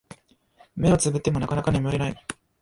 [0.75, 2.25] 目をつぶってもなかなか眠れない